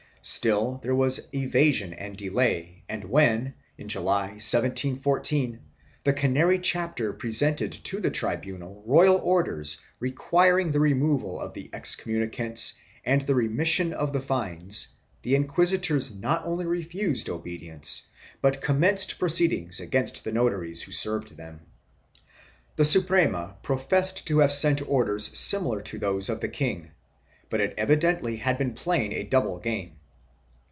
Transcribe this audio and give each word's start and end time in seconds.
Still 0.23 0.79
there 0.83 0.93
was 0.93 1.29
evasion 1.33 1.93
and 1.93 2.15
delay 2.15 2.83
and 2.87 3.03
when, 3.05 3.55
in 3.79 3.87
July, 3.87 4.33
1714, 4.37 5.59
the 6.03 6.13
Canary 6.13 6.59
chapter 6.59 7.11
presented 7.11 7.71
to 7.71 7.99
the 7.99 8.11
tribunal 8.11 8.83
royal 8.85 9.15
orders 9.15 9.79
requiring 9.99 10.71
the 10.71 10.79
removal 10.79 11.39
of 11.41 11.55
the 11.55 11.71
excommunications 11.73 12.75
and 13.03 13.23
the 13.23 13.33
remission 13.33 13.93
of 13.93 14.13
the 14.13 14.19
fines, 14.21 14.89
the 15.23 15.33
inquisitors 15.33 16.15
not 16.15 16.45
only 16.45 16.65
refused 16.67 17.27
obedience 17.27 18.03
but 18.43 18.61
commenced 18.61 19.17
proceedings 19.17 19.79
against 19.79 20.23
the 20.23 20.31
notaries 20.31 20.83
who 20.83 20.91
served 20.91 21.35
them. 21.35 21.61
The 22.75 22.85
Suprema 22.85 23.57
professed 23.63 24.27
to 24.27 24.37
have 24.39 24.51
sent 24.51 24.87
orders 24.87 25.35
similar 25.35 25.81
to 25.81 25.97
those 25.97 26.29
of 26.29 26.41
the 26.41 26.47
king, 26.47 26.91
but 27.49 27.59
it 27.59 27.73
evidently 27.75 28.35
had 28.35 28.59
been 28.59 28.73
playing 28.73 29.13
a 29.13 29.23
double 29.23 29.59
game. 29.59 29.93